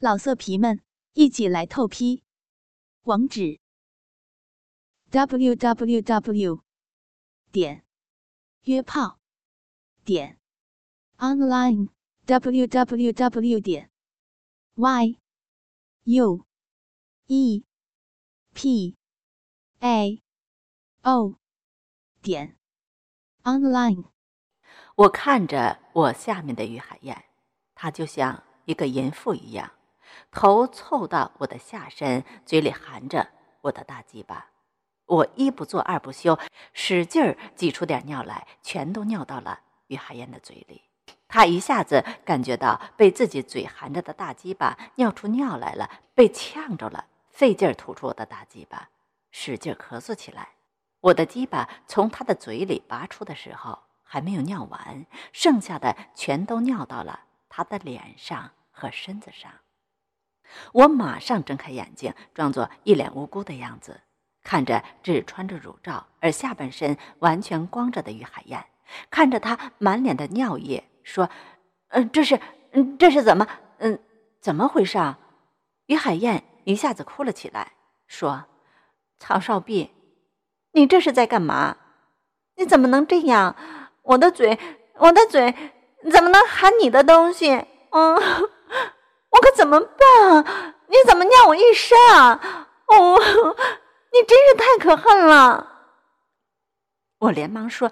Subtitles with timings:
[0.00, 0.80] 老色皮们，
[1.14, 2.22] 一起来透批！
[3.02, 3.58] 网址
[5.10, 6.62] ：w w w
[7.50, 7.84] 点
[8.62, 9.18] 约炮
[10.04, 10.38] 点
[11.16, 11.88] online
[12.26, 13.90] w w w 点
[14.76, 15.18] y
[16.04, 16.46] u
[17.26, 17.64] e
[18.54, 18.96] p
[19.80, 20.22] a
[21.02, 21.40] o
[22.22, 22.56] 点
[23.42, 24.04] online。
[24.94, 27.24] 我看着我下面的于海燕，
[27.74, 29.77] 她就像一个淫妇一样。
[30.30, 33.28] 头凑到我的下身，嘴里含着
[33.62, 34.50] 我的大鸡巴。
[35.06, 36.38] 我一不做二不休，
[36.72, 40.82] 使劲儿挤出点尿来，全都尿到了于海燕的嘴里。
[41.26, 48.90] 他一下子感觉到被自己嘴含着的大鸡巴尿出尿来了，被呛着了，费劲儿吐出我的大鸡巴，
[49.30, 50.50] 使劲儿咳嗽起来。
[51.00, 59.50] 我的鸡巴从他的嘴里拔出的时候，还没有尿完，剩下的全都尿到了他的脸上和身子上。
[60.72, 64.00] 我马上睁开眼睛，装作一脸无辜的样子，
[64.42, 68.64] 看着只穿着乳罩而下半身完全光着的于海燕，
[69.10, 71.28] 看着她满脸的尿液，说
[71.90, 72.40] ：“嗯，这是，
[72.72, 73.46] 嗯，这是怎么，
[73.78, 73.98] 嗯，
[74.40, 74.98] 怎么回事？”
[75.86, 77.72] 于海燕一下子哭了起来，
[78.06, 78.44] 说
[79.18, 79.90] ：“曹少弼，
[80.72, 81.76] 你这是在干嘛？
[82.56, 83.54] 你怎么能这样？
[84.02, 84.58] 我的嘴，
[84.94, 85.54] 我的嘴，
[86.10, 87.52] 怎么能含你的东西？
[87.90, 88.47] 嗯。”
[89.58, 90.44] 怎么办？
[90.86, 92.68] 你怎么尿我一身啊？
[92.86, 93.18] 哦，
[94.12, 95.66] 你真是太可恨了！
[97.18, 97.90] 我连忙说：“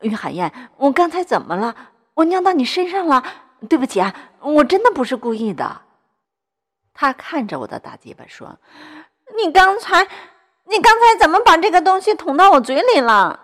[0.00, 1.76] 于海燕，我刚才怎么了？
[2.14, 3.22] 我尿到你身上了？
[3.68, 5.82] 对不起啊，我真的不是故意的。”
[6.94, 8.58] 他看着我的大鸡巴说
[9.36, 10.08] ：“你刚才，
[10.64, 13.38] 你刚才怎么把这个东西捅到我嘴里了？”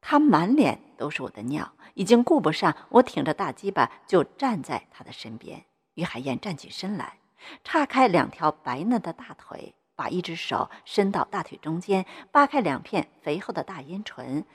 [0.00, 5.66] 他满脸都是我的尿，已经顾不上我挺着大鸡巴就站在他的身边。
[6.00, 7.18] 于海燕站起身来，
[7.62, 14.46] 叉开两条白嫩的大腿，把一只手伸到大腿中间，扒开两片肥厚的大阴唇，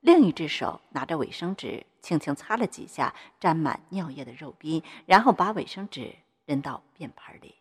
[0.00, 7.56] 另一只手拿着卫生纸，轻轻擦了几下沾满尿液的肉壁，然后把卫生纸扔到便盆里，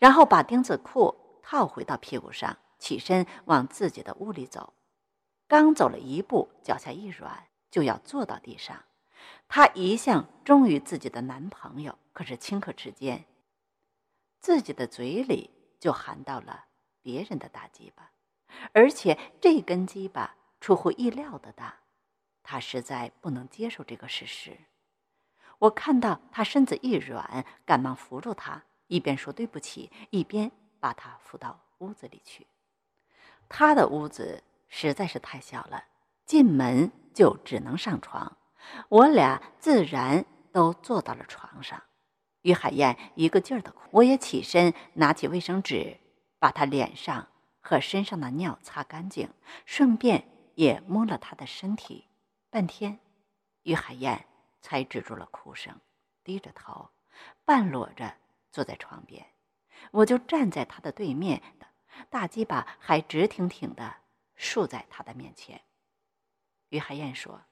[0.00, 4.72] 然后把钉子裤套回到屁股上，起身往自己的屋里走。
[5.46, 8.82] 刚走了一步，脚下一软，就要坐到地上。
[9.48, 13.26] 她一向忠于自己的男朋友，可是顷刻之间，
[14.40, 16.64] 自己的嘴里就含到了
[17.00, 18.10] 别人的大鸡巴，
[18.72, 21.78] 而且这根鸡巴出乎意料的大，
[22.42, 24.58] 他实在不能接受这个事实。
[25.60, 32.48] 我看到他身子一软，赶忙扶住他，一边说对不起，一边把他扶到屋子里去。
[33.48, 35.84] 他的屋子实在是太小了，
[36.26, 38.36] 进门就只能上床。
[38.88, 41.80] 我俩自然都坐到了床上，
[42.42, 45.98] 于海燕一个劲儿的哭，我也起身拿起卫生纸，
[46.38, 47.28] 把她脸上
[47.60, 49.28] 和身上的尿擦干净，
[49.66, 52.06] 顺便也摸了她的身体。
[52.50, 53.00] 半天，
[53.62, 54.26] 于海燕
[54.60, 55.80] 才止住了哭声，
[56.24, 56.90] 低着头，
[57.44, 58.14] 半裸着
[58.50, 59.26] 坐在床边，
[59.90, 61.42] 我就站在她的对面，
[62.08, 63.96] 大鸡巴还直挺挺的
[64.36, 65.60] 竖在她的面前。
[66.68, 67.42] 于海燕说。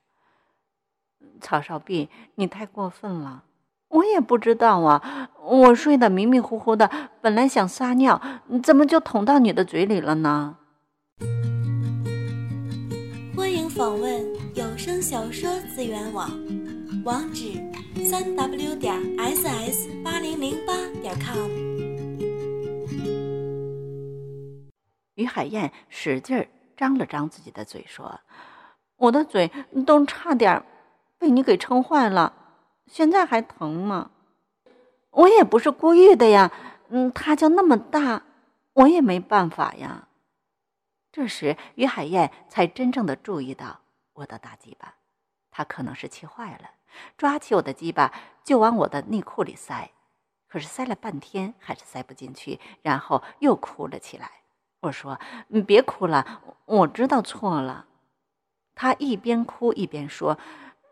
[1.40, 3.45] 曹少弼，你太过分了！
[3.96, 6.90] 我也不知道啊，我睡得迷迷糊糊的，
[7.22, 8.20] 本来想撒尿，
[8.62, 10.58] 怎么就捅到你的嘴里了呢？
[13.34, 14.22] 欢迎访问
[14.54, 16.30] 有声小说资源网，
[17.06, 17.54] 网址：
[18.04, 21.48] 三 w 点 ss 八零零八点 com。
[25.14, 26.46] 于海燕使劲儿
[26.76, 28.20] 张了张自己的嘴，说
[28.98, 29.50] ：“我的嘴
[29.86, 30.62] 都差点。”
[31.18, 32.30] 被你给撑坏了，
[32.86, 34.10] 现在还疼吗。
[35.10, 36.52] 我也不是故意的呀，
[36.90, 38.22] 嗯，他就那么大，
[38.74, 40.08] 我也没办法呀。
[41.10, 43.80] 这时，于海燕才真正的注意到
[44.12, 44.96] 我的大鸡巴，
[45.50, 46.70] 他可能是气坏了，
[47.16, 48.12] 抓起我的鸡巴
[48.44, 49.90] 就往我的内裤里塞，
[50.46, 54.30] 可是塞了半天还是塞不进去，然后又哭了起来。
[54.80, 55.18] 我说
[55.48, 57.86] ：“你别哭了，我知道错了。”
[58.76, 60.38] 他一边哭一边说。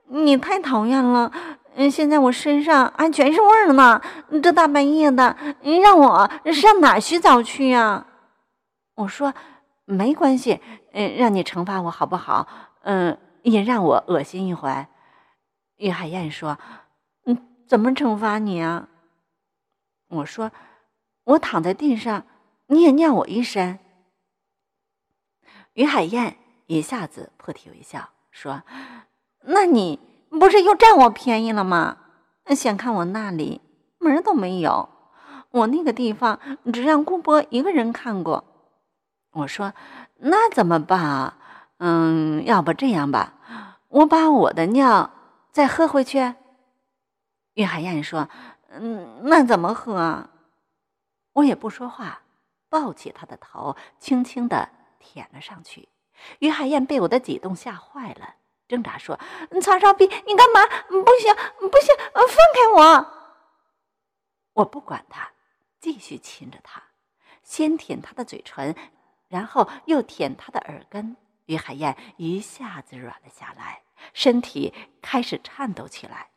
[0.09, 1.33] 你太讨厌了，
[1.75, 4.01] 嗯，现在我身上还全是味儿呢。
[4.43, 8.07] 这大半夜的，你让我上哪洗澡去呀？
[8.95, 9.35] 我说
[9.85, 10.61] 没关系，
[10.93, 12.47] 嗯，让你惩罚我好不好？
[12.83, 14.87] 嗯，也让我恶心一回。
[15.77, 16.57] 于海燕说
[17.27, 17.37] ：“嗯，
[17.67, 18.89] 怎么惩罚你啊？”
[20.09, 20.53] 我说
[21.25, 22.25] ：“我躺在地上，
[22.69, 23.81] 你也尿我一身。”
[25.75, 26.37] 于海燕
[26.67, 28.63] 一下子破涕为笑说。
[29.47, 29.99] 那你
[30.31, 31.99] 不是又占我便宜了吗？
[32.55, 33.61] 想看我那里
[33.99, 34.89] 门都没有。
[35.51, 36.41] 我那个地方
[36.73, 38.45] 只让顾波一个人看过。
[39.33, 39.73] 我说
[40.19, 41.35] ：“那怎么办？
[41.79, 43.35] 嗯，要不这样吧，
[43.89, 45.11] 我把我的尿
[45.53, 46.35] 再喝回去。”
[47.55, 48.29] 于海燕说
[48.71, 50.29] ：“嗯，那怎么喝？”
[51.35, 52.23] 我也不说话，
[52.69, 54.69] 抱起他的头，轻轻的
[54.99, 55.89] 舔了上去。
[56.41, 58.35] 于海燕被我的举动吓坏了，
[58.69, 59.19] 挣扎说
[59.63, 60.67] ：“曹少斌，你干嘛？
[60.89, 61.35] 不行，
[61.71, 63.07] 不行，放开我！”
[64.55, 65.31] 我不管他。
[65.81, 66.83] 继续亲着他，
[67.43, 68.75] 先舔他的嘴唇，
[69.29, 71.15] 然后又舔他的耳根。
[71.45, 73.83] 于海燕一下子软了下来，
[74.15, 74.73] 身体
[75.03, 76.31] 开始颤抖起来，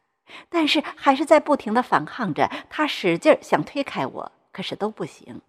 [0.50, 2.52] 但是还是在不停的反抗着。
[2.70, 5.42] 他使劲想推开我，可是都不行。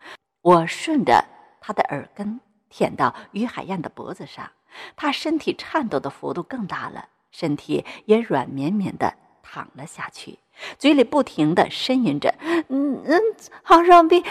[0.42, 1.24] 我顺着
[1.60, 4.48] 他的耳根舔到于海燕的脖子上，
[4.96, 10.38] 他身体颤抖的幅度更大了，身体也软绵绵的躺了下去。
[10.76, 12.34] 嘴里不停的呻吟着，
[12.68, 13.20] 嗯嗯，
[13.62, 14.24] 郝少斌，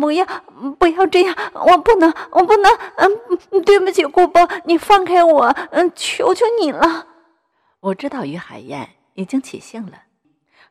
[0.00, 0.24] 不要
[0.78, 7.08] 不要这样，我不能，我不能，嗯，对不起，顾波，你放开我，嗯，求求你了。
[7.80, 10.02] 我知道于海燕已经起兴了，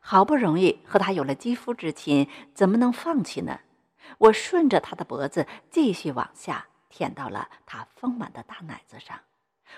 [0.00, 3.60] 好不容易和他有了肌肤之亲，怎么能放弃呢？
[4.16, 9.20] 我顺着他的脖子继续往下舔到了他丰满的大奶子上，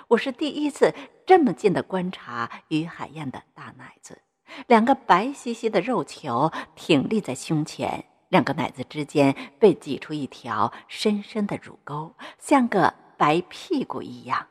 [0.09, 0.95] 我是第一次
[1.27, 4.23] 这么近的观察于海燕的大奶子。
[4.67, 14.49] 两个白兮兮的肉球挺立在胸前，两个奶子之间被挤出一条深深的乳沟，像个白屁股一样。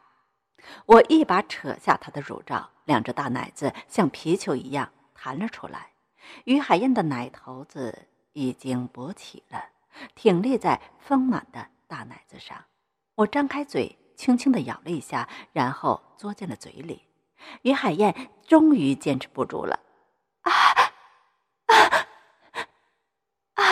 [0.86, 5.92] 我一把扯下她的乳罩，两只大奶子像皮球一样弹了出来。
[6.44, 9.64] 于海燕的奶头子已经勃起了，
[10.14, 12.64] 挺立在丰满的大奶子上。
[13.16, 17.04] 我张开嘴，轻轻地咬了一下，然后嘬进了嘴里。
[17.64, 19.80] 于海燕终于坚持不住了。
[20.42, 20.52] 啊
[21.66, 22.06] 啊
[23.56, 23.64] 啊！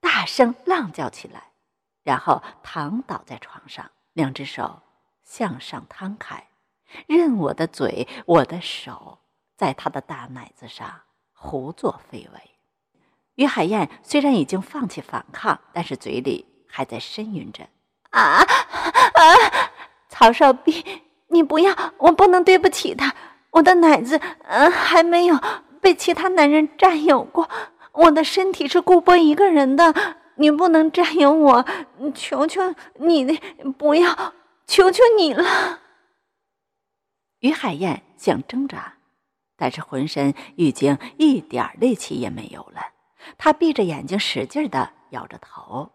[0.00, 1.52] 大声浪叫起来，
[2.02, 4.82] 然后躺倒在床上，两只手
[5.22, 6.48] 向上摊开，
[7.06, 9.18] 任我的嘴、我的手
[9.56, 11.02] 在他的大奶子上
[11.32, 12.59] 胡作非为。
[13.40, 17.66] 于海燕虽然已经放弃反抗，但是嘴里还在呻吟着
[18.12, 18.44] ：“啊啊！
[20.10, 20.84] 曹少斌，
[21.28, 23.14] 你不要，我不能对不起他。”
[23.52, 25.40] 我的奶子，嗯，还没有
[25.80, 27.48] 被其他男人占有过。
[27.92, 29.94] 我的身体是顾波一个人的，
[30.36, 31.64] 你不能占有我，
[32.14, 33.24] 求求你，
[33.78, 34.34] 不要，
[34.66, 35.80] 求求你了。
[37.38, 38.96] 于海燕想挣扎，
[39.56, 42.82] 但是浑身已经一点力气也没有了。
[43.38, 45.90] 她闭着眼睛，使劲地摇着头，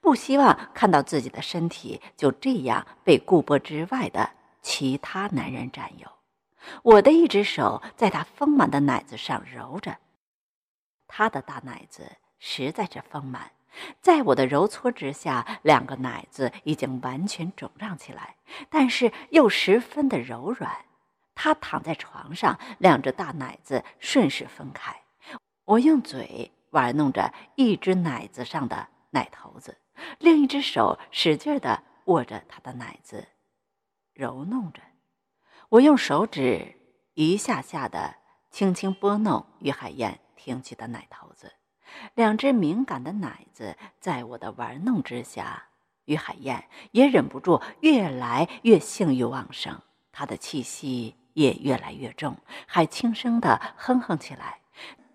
[0.00, 4.30] 不希望看到自己的身体就这样被顾波之外的
[4.62, 6.08] 其他男人占有。
[6.82, 9.96] 我的一只手在他丰满的奶子上揉着，
[11.08, 13.50] 他的大奶子实在是丰满，
[14.00, 18.36] 在我的揉搓之下，两个奶子已经完全肿胀起来，
[18.68, 20.84] 但是又十分的柔软。
[21.34, 24.94] 他躺在床上，两只大奶子顺势分开，
[25.64, 29.78] 我用嘴玩弄着一只奶子上的奶头子，
[30.18, 33.28] 另一只手使劲的握着他的奶子，
[34.14, 34.80] 揉弄着。
[35.68, 36.76] 我用手指
[37.14, 38.16] 一下下的
[38.50, 41.52] 轻轻拨弄于海燕挺起的奶头子，
[42.14, 45.68] 两只敏感的奶子在我的玩弄之下，
[46.06, 49.80] 于海燕也忍不住越来越性欲旺盛，
[50.10, 54.59] 她的气息也越来越重，还轻声的哼哼起来，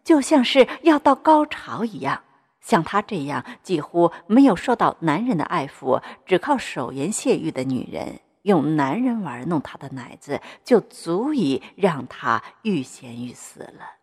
[0.05, 2.21] 就像是要到高潮一样。
[2.61, 8.21] 像她这样几乎没有受到男人的爱抚，只靠手淫泄欲的女人。
[8.43, 13.95] 用男人玩弄她的奶子，就足以让她欲仙欲死了。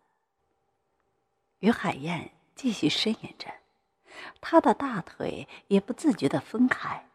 [1.59, 3.47] 于海燕继续呻吟着，
[4.41, 7.07] 她的大腿也不自觉地分开。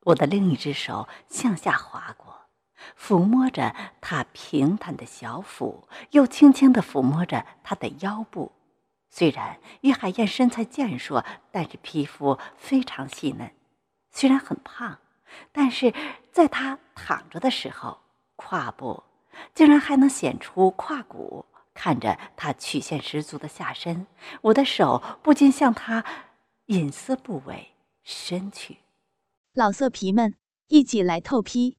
[0.00, 2.43] 我的另一只手向下滑过，
[2.98, 8.52] 抚摸着她平坦的小腹，又轻轻地抚摸着她的腰部。
[9.10, 13.50] 虽然于海燕身材健硕，但是皮肤非常细嫩。
[14.10, 14.98] 虽然很胖。
[15.50, 15.92] 但是，
[16.30, 17.98] 在他躺着的时候，
[18.36, 19.02] 胯部
[19.52, 21.46] 竟然还能显出胯骨。
[21.72, 24.06] 看着他曲线十足的下身，
[24.42, 26.04] 我的手不禁向他
[26.66, 27.72] 隐私部位
[28.04, 28.78] 伸去。
[29.54, 30.36] 老色皮们，
[30.68, 31.78] 一起来透批！